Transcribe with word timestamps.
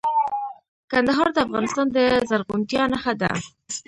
کندهار 0.91 1.27
د 1.33 1.37
افغانستان 1.45 1.87
د 1.95 1.97
زرغونتیا 2.29 2.83
نښه 2.91 3.13
ده. 3.21 3.31